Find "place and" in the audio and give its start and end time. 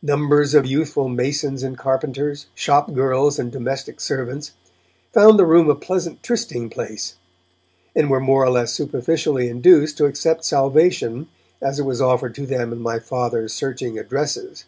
6.70-8.08